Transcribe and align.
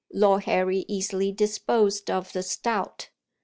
Lord 0.11 0.45
Harry 0.45 0.83
easily 0.87 1.31
disposed 1.31 2.09
of 2.09 2.33
this 2.33 2.57
doubt. 2.57 3.09